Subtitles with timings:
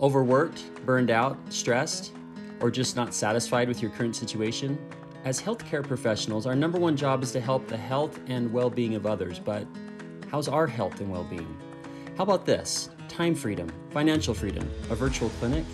[0.00, 2.12] Overworked, burned out, stressed,
[2.60, 4.78] or just not satisfied with your current situation?
[5.24, 8.94] As healthcare professionals, our number one job is to help the health and well being
[8.94, 9.66] of others, but
[10.30, 11.58] how's our health and well being?
[12.16, 12.90] How about this?
[13.08, 15.64] Time freedom, financial freedom, a virtual clinic?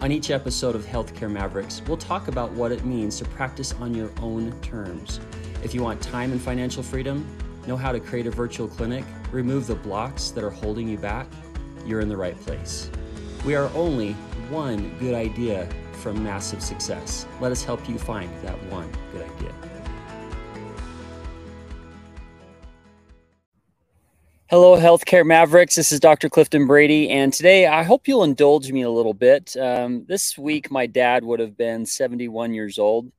[0.00, 3.94] On each episode of Healthcare Mavericks, we'll talk about what it means to practice on
[3.94, 5.20] your own terms.
[5.62, 7.24] If you want time and financial freedom,
[7.68, 11.28] know how to create a virtual clinic, remove the blocks that are holding you back,
[11.86, 12.90] you're in the right place.
[13.44, 14.12] We are only
[14.48, 15.68] one good idea
[16.00, 17.26] from massive success.
[17.42, 19.52] Let us help you find that one good idea.
[24.48, 25.74] Hello, Healthcare Mavericks.
[25.74, 26.30] This is Dr.
[26.30, 29.54] Clifton Brady, and today I hope you'll indulge me a little bit.
[29.58, 33.12] Um, this week, my dad would have been 71 years old,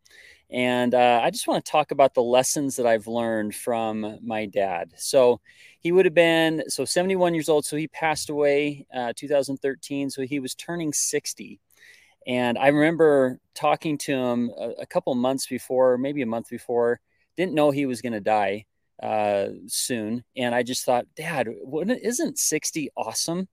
[0.50, 4.48] and uh, I just want to talk about the lessons that I've learned from my
[4.48, 4.94] dad.
[4.98, 5.40] So,
[5.86, 10.24] he would have been so 71 years old so he passed away uh, 2013 so
[10.24, 11.60] he was turning 60
[12.26, 17.00] and i remember talking to him a, a couple months before maybe a month before
[17.38, 18.66] didn't know he was going to die
[19.04, 21.48] uh, soon and i just thought dad
[22.02, 23.48] isn't 60 awesome?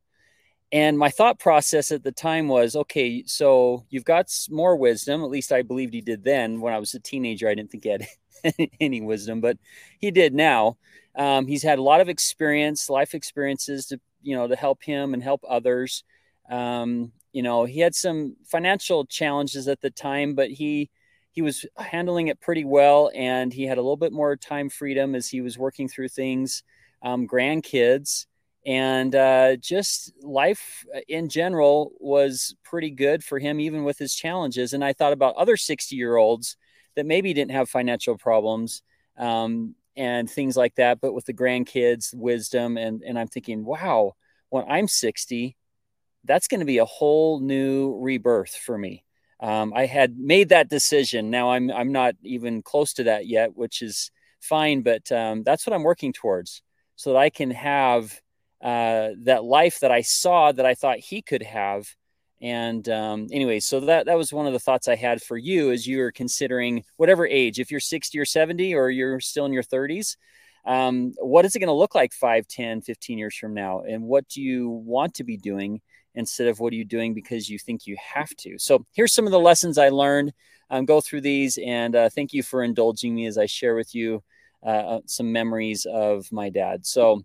[0.74, 5.28] And my thought process at the time was okay so you've got more wisdom at
[5.28, 7.90] least i believed he did then when i was a teenager i didn't think he
[7.90, 8.06] had
[8.80, 9.56] any wisdom but
[9.98, 10.76] he did now
[11.14, 15.14] um, he's had a lot of experience, life experiences to you know to help him
[15.14, 16.04] and help others.
[16.50, 20.90] Um, you know, he had some financial challenges at the time, but he
[21.32, 25.14] he was handling it pretty well, and he had a little bit more time freedom
[25.14, 26.62] as he was working through things,
[27.02, 28.26] um, grandkids,
[28.66, 34.72] and uh, just life in general was pretty good for him, even with his challenges.
[34.72, 36.56] And I thought about other sixty year olds
[36.96, 38.82] that maybe didn't have financial problems.
[39.16, 44.14] Um, and things like that, but with the grandkids, wisdom, and and I'm thinking, wow,
[44.48, 45.56] when I'm 60,
[46.24, 49.04] that's going to be a whole new rebirth for me.
[49.40, 51.30] Um, I had made that decision.
[51.30, 55.66] Now I'm I'm not even close to that yet, which is fine, but um, that's
[55.66, 56.62] what I'm working towards,
[56.96, 58.20] so that I can have
[58.62, 61.88] uh, that life that I saw that I thought he could have
[62.42, 65.70] and um, anyway, so that that was one of the thoughts I had for you
[65.70, 69.52] as you were considering whatever age, if you're 60 or 70 or you're still in
[69.52, 70.16] your 30s,
[70.64, 73.82] um, what is it going to look like 5, 10, 15 years from now?
[73.82, 75.80] And what do you want to be doing
[76.16, 78.58] instead of what are you doing because you think you have to?
[78.58, 80.32] So here's some of the lessons I learned.
[80.68, 83.94] Um, go through these and uh, thank you for indulging me as I share with
[83.94, 84.22] you
[84.64, 86.86] uh, uh some memories of my dad.
[86.86, 87.22] So,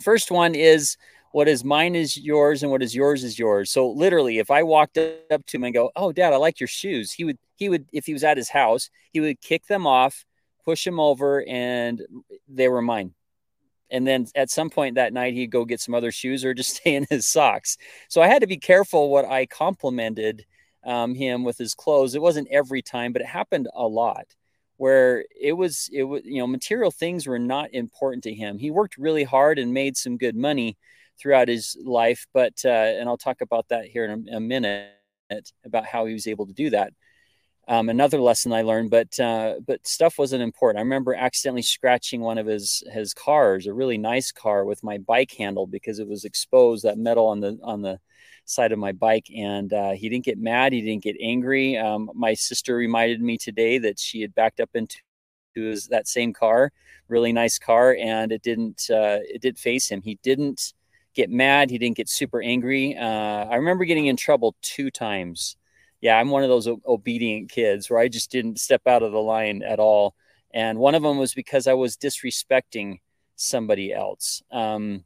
[0.00, 0.96] first one is
[1.32, 3.70] what is mine is yours and what is yours is yours.
[3.70, 6.68] So literally, if I walked up to him and go, "Oh, Dad, I like your
[6.68, 9.86] shoes," he would he would if he was at his house, he would kick them
[9.86, 10.24] off,
[10.64, 12.02] push them over, and
[12.48, 13.14] they were mine.
[13.90, 16.76] And then at some point that night, he'd go get some other shoes or just
[16.76, 17.76] stay in his socks.
[18.08, 20.46] So I had to be careful what I complimented
[20.84, 22.14] um, him with his clothes.
[22.14, 24.26] It wasn't every time, but it happened a lot
[24.78, 28.58] where it was it was you know material things were not important to him.
[28.58, 30.76] He worked really hard and made some good money
[31.18, 32.26] throughout his life.
[32.32, 34.90] But uh, and I'll talk about that here in a, a, minute
[35.64, 36.92] about how he was able to do that.
[37.68, 40.80] Um, another lesson I learned, but uh, but stuff wasn't important.
[40.80, 44.98] I remember accidentally scratching one of his his cars, a really nice car, with my
[44.98, 48.00] bike handle because it was exposed that metal on the on the
[48.44, 50.72] side of my bike, and uh, he didn't get mad.
[50.72, 51.76] He didn't get angry.
[51.76, 54.96] Um, my sister reminded me today that she had backed up into
[55.54, 56.72] his, that same car,
[57.08, 60.02] really nice car, and it didn't uh, it did face him.
[60.02, 60.72] He didn't
[61.14, 61.70] get mad.
[61.70, 62.96] He didn't get super angry.
[62.96, 65.56] Uh, I remember getting in trouble two times.
[66.00, 69.20] Yeah, I'm one of those obedient kids where I just didn't step out of the
[69.20, 70.14] line at all.
[70.52, 73.00] And one of them was because I was disrespecting
[73.36, 74.42] somebody else.
[74.50, 75.04] Um,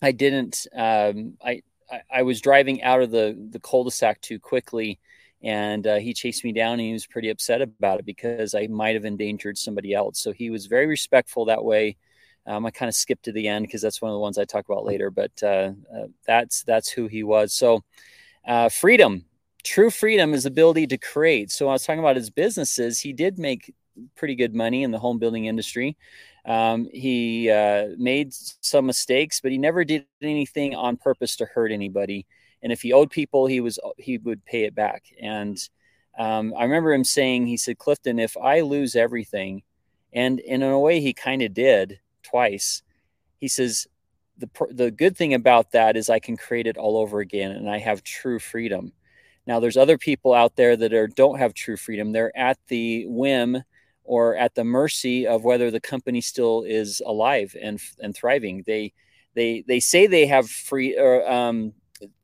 [0.00, 0.66] I didn't.
[0.74, 4.98] Um, I, I, I was driving out of the the cul-de-sac too quickly,
[5.42, 6.74] and uh, he chased me down.
[6.74, 10.20] and He was pretty upset about it because I might have endangered somebody else.
[10.20, 11.96] So he was very respectful that way.
[12.46, 14.44] Um, I kind of skipped to the end because that's one of the ones I
[14.44, 17.52] talk about later, but uh, uh, that's that's who he was.
[17.52, 17.84] So,
[18.46, 19.24] uh, freedom,
[19.62, 21.50] true freedom is ability to create.
[21.50, 23.00] So I was talking about his businesses.
[23.00, 23.72] He did make
[24.16, 25.96] pretty good money in the home building industry.
[26.44, 31.70] Um, he uh, made some mistakes, but he never did anything on purpose to hurt
[31.70, 32.26] anybody.
[32.62, 35.04] And if he owed people, he was he would pay it back.
[35.20, 35.58] And
[36.18, 39.62] um, I remember him saying, he said, Clifton, if I lose everything,
[40.12, 42.82] and, and in a way he kind of did twice.
[43.38, 43.86] He says,
[44.38, 47.68] the, the good thing about that is I can create it all over again and
[47.68, 48.92] I have true freedom.
[49.46, 52.12] Now, there's other people out there that are, don't have true freedom.
[52.12, 53.62] They're at the whim
[54.04, 58.62] or at the mercy of whether the company still is alive and, and thriving.
[58.66, 58.92] They,
[59.34, 61.72] they, they say they have free or um,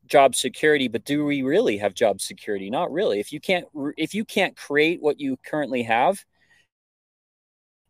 [0.09, 2.69] job security, but do we really have job security?
[2.69, 3.19] Not really.
[3.19, 6.23] If you can't if you can't create what you currently have,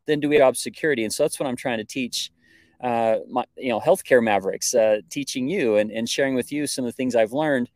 [0.10, 1.04] then do we have security?
[1.04, 2.32] And so that's what I'm trying to teach
[2.82, 6.86] uh, my, you know, healthcare mavericks, uh, teaching you and, and sharing with you some
[6.86, 7.70] of the things I've learned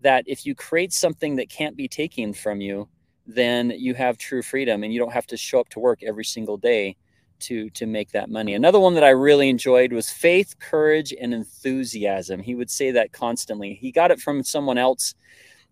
[0.00, 2.88] that if you create something that can't be taken from you,
[3.26, 6.24] then you have true freedom and you don't have to show up to work every
[6.24, 6.96] single day
[7.40, 8.54] to to make that money.
[8.54, 12.42] Another one that I really enjoyed was faith, courage, and enthusiasm.
[12.42, 13.74] He would say that constantly.
[13.74, 15.14] He got it from someone else,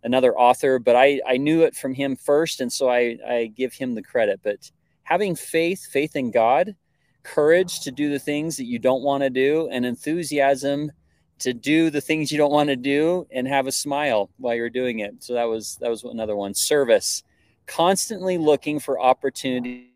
[0.05, 3.73] another author, but I I knew it from him first, and so I I give
[3.73, 4.41] him the credit.
[4.43, 4.71] But
[5.07, 6.75] having faith, faith in God,
[7.23, 10.91] courage to do the things that you don't want to do, and enthusiasm
[11.39, 14.69] to do the things you don't want to do and have a smile while you're
[14.69, 15.23] doing it.
[15.23, 16.55] So that was that was another one.
[16.55, 17.23] Service,
[17.67, 19.87] constantly looking for opportunities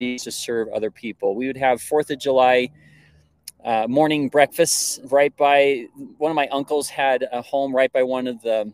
[0.00, 1.34] to serve other people.
[1.34, 2.70] We would have Fourth of July
[3.64, 5.86] uh, morning breakfasts right by
[6.18, 8.70] one of my uncles had a home right by one of the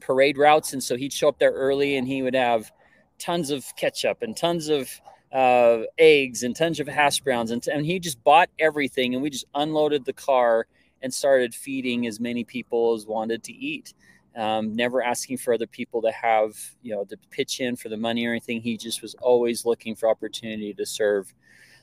[0.00, 2.72] parade routes, and so he'd show up there early and he would have
[3.18, 4.90] tons of ketchup and tons of
[5.32, 9.30] uh, eggs and tons of hash browns, and, and he just bought everything, and we
[9.30, 10.66] just unloaded the car
[11.02, 13.94] and started feeding as many people as wanted to eat.
[14.36, 17.96] Um, never asking for other people to have, you know, to pitch in for the
[17.96, 18.60] money or anything.
[18.60, 21.34] He just was always looking for opportunity to serve.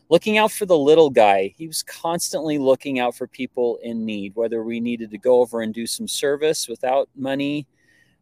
[0.09, 1.53] Looking out for the little guy.
[1.57, 5.61] He was constantly looking out for people in need, whether we needed to go over
[5.61, 7.67] and do some service without money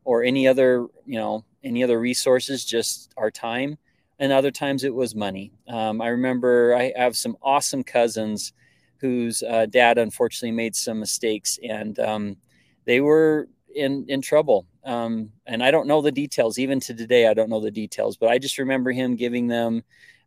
[0.03, 3.77] or any other, you know, any other resources, just our time.
[4.19, 5.51] And other times it was money.
[5.67, 8.53] Um, I remember I have some awesome cousins
[8.97, 12.37] whose uh, dad unfortunately made some mistakes and um,
[12.85, 14.65] they were in in trouble.
[14.85, 16.59] Um, and i don't know the details.
[16.59, 19.83] Even to today i don't know the details but i just remember him giving them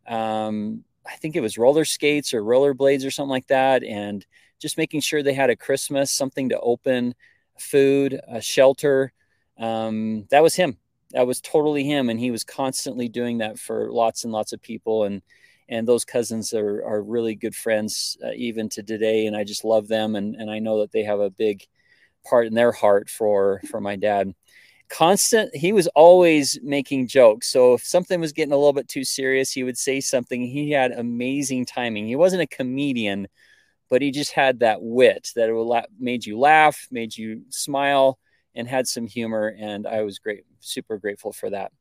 [0.07, 4.25] um, i think it was roller skates or roller blades or something like that and
[4.59, 7.15] just making sure they had a christmas something to open
[7.57, 9.13] food a shelter.
[9.57, 10.77] Um, that was him
[11.11, 14.61] that was totally him and he was constantly doing that for lots and lots of
[14.61, 15.21] people and
[15.71, 19.63] and those cousins are, are really good friends uh, even to today and i just
[19.63, 21.65] love them and, and i know that they have a big
[22.25, 24.33] part in their heart for for my dad.
[24.89, 29.03] Constant he was always making jokes so if something was getting a little bit too
[29.03, 30.41] serious he would say something.
[30.41, 32.07] He had amazing timing.
[32.07, 33.27] He wasn't a comedian
[33.89, 35.49] but he just had that wit that
[35.99, 38.17] made you laugh made you smile
[38.55, 41.71] and had some humor and i was great super grateful for that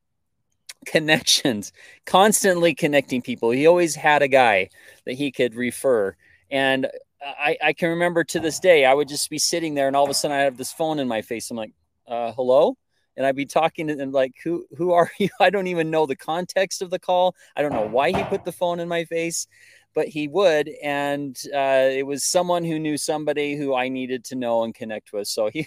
[0.87, 1.73] connections,
[2.07, 3.51] constantly connecting people.
[3.51, 4.71] He always had a guy
[5.07, 6.15] that he could refer.
[6.51, 6.89] And
[7.21, 10.05] I, I, can remember to this day, I would just be sitting there and all
[10.05, 11.51] of a sudden I have this phone in my face.
[11.51, 11.73] I'm like,
[12.07, 12.77] uh, hello?
[13.17, 15.29] And I'd be talking to them like, who, who are you?
[15.41, 17.35] I don't even know the context of the call.
[17.57, 19.49] I don't know why he put the phone in my face,
[19.95, 20.71] but he would.
[20.83, 25.13] And uh, it was someone who knew somebody who I needed to know and connect
[25.13, 25.27] with.
[25.27, 25.67] So he,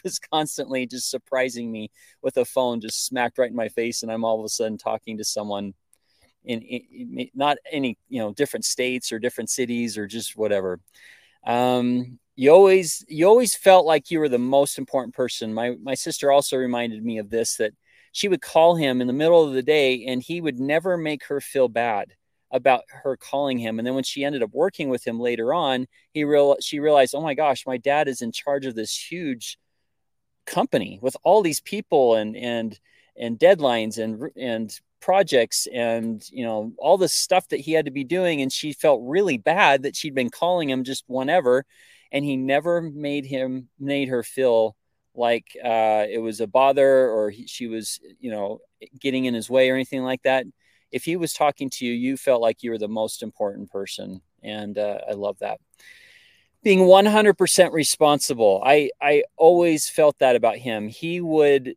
[0.04, 1.90] was constantly just surprising me
[2.22, 4.78] with a phone just smacked right in my face, and I'm all of a sudden
[4.78, 5.74] talking to someone
[6.44, 10.80] in, in not any you know different states or different cities or just whatever.
[11.46, 15.52] Um, you always you always felt like you were the most important person.
[15.52, 17.72] My my sister also reminded me of this that
[18.12, 21.24] she would call him in the middle of the day and he would never make
[21.26, 22.12] her feel bad
[22.50, 23.78] about her calling him.
[23.78, 27.14] And then when she ended up working with him later on, he real she realized,
[27.14, 29.58] oh my gosh, my dad is in charge of this huge
[30.46, 32.78] company with all these people and and
[33.16, 37.90] and deadlines and and projects and you know all the stuff that he had to
[37.90, 38.40] be doing.
[38.40, 41.64] And she felt really bad that she'd been calling him just whenever.
[42.10, 44.76] And he never made him made her feel
[45.14, 48.60] like uh, it was a bother or he, she was you know
[49.00, 50.46] getting in his way or anything like that.
[50.90, 54.22] If he was talking to you you felt like you were the most important person.
[54.44, 55.60] And uh, i love that
[56.62, 58.62] being 100% responsible.
[58.64, 60.88] I I always felt that about him.
[60.88, 61.74] He would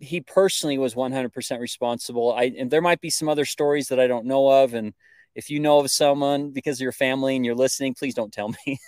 [0.00, 2.32] he personally was 100% responsible.
[2.32, 4.94] I and there might be some other stories that I don't know of and
[5.34, 8.48] if you know of someone because of your family and you're listening, please don't tell
[8.66, 8.78] me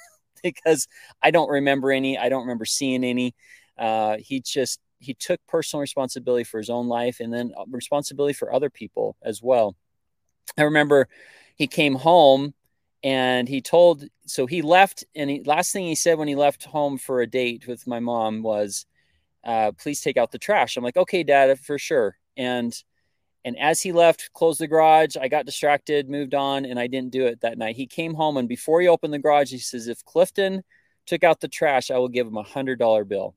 [0.42, 0.86] because
[1.22, 2.18] I don't remember any.
[2.18, 3.34] I don't remember seeing any.
[3.78, 8.52] Uh, he just he took personal responsibility for his own life and then responsibility for
[8.52, 9.74] other people as well.
[10.58, 11.08] I remember
[11.56, 12.54] he came home
[13.02, 16.64] and he told so he left and he last thing he said when he left
[16.64, 18.86] home for a date with my mom was
[19.42, 20.76] uh, please take out the trash.
[20.76, 22.16] I'm like okay dad for sure.
[22.36, 22.74] And
[23.44, 27.12] and as he left closed the garage i got distracted moved on and i didn't
[27.12, 27.76] do it that night.
[27.76, 30.62] He came home and before he opened the garage he says if clifton
[31.06, 33.34] took out the trash i will give him a hundred dollar bill.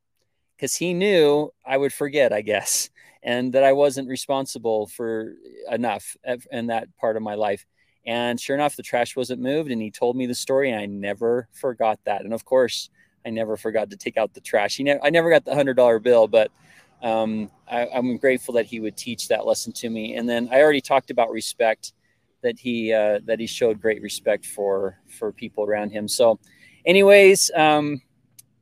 [0.58, 2.90] Because he knew i would forget i guess
[3.24, 5.36] and that i wasn't responsible for
[5.72, 6.18] enough
[6.52, 7.66] in that part of my life
[8.06, 9.72] and sure enough, the trash wasn't moved.
[9.72, 12.24] And he told me the story, and I never forgot that.
[12.24, 12.90] And of course,
[13.26, 14.78] I never forgot to take out the trash.
[14.78, 16.52] He ne- I never got the hundred dollar bill, but
[17.02, 20.16] um, I, am grateful that he would teach that lesson to me.
[20.16, 21.94] And then I already talked about respect,
[22.42, 26.08] that he uh, that he showed great respect for for people around him.
[26.08, 26.40] So,
[26.86, 28.02] anyways, um,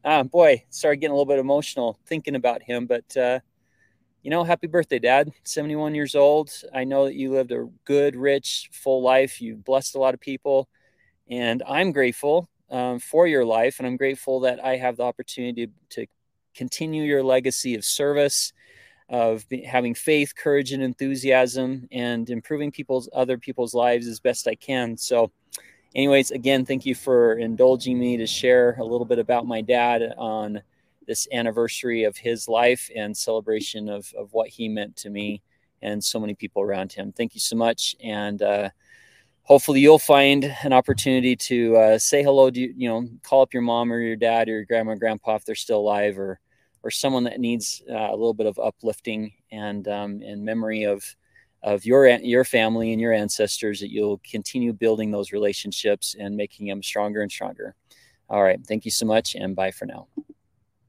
[0.06, 2.86] ah, boy, started getting a little bit emotional thinking about him.
[2.86, 3.40] But uh,
[4.24, 5.32] you know, happy birthday, Dad!
[5.44, 6.52] 71 years old.
[6.74, 9.42] I know that you lived a good, rich, full life.
[9.42, 10.70] You blessed a lot of people,
[11.30, 15.70] and I'm grateful um, for your life, and I'm grateful that I have the opportunity
[15.92, 16.06] to,
[16.54, 18.52] continue your legacy of service,
[19.08, 24.56] of having faith, courage, and enthusiasm, and improving people's other people's lives as best I
[24.56, 24.98] can.
[24.98, 25.32] So,
[25.96, 30.14] anyways, again, thank you for indulging me to share a little bit about my dad
[30.18, 30.62] on
[31.12, 35.42] this anniversary of his life and celebration of, of what he meant to me
[35.82, 37.12] and so many people around him.
[37.12, 37.98] Thank you so much.
[38.02, 38.70] And uh,
[39.44, 43.62] hopefully you'll find an opportunity to uh, say hello to you know call up your
[43.62, 46.40] mom or your dad or your grandma grandpa if they're still alive or
[46.84, 51.04] or someone that needs uh, a little bit of uplifting and um, in memory of
[51.62, 56.68] of your your family and your ancestors that you'll continue building those relationships and making
[56.68, 57.76] them stronger and stronger
[58.30, 60.08] all right thank you so much and bye for now